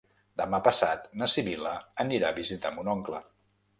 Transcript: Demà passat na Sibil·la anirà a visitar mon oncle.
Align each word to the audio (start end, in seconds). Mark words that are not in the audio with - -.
Demà 0.41 0.59
passat 0.67 1.03
na 1.21 1.27
Sibil·la 1.33 1.73
anirà 2.07 2.33
a 2.33 2.37
visitar 2.41 2.73
mon 2.79 2.91
oncle. 2.99 3.23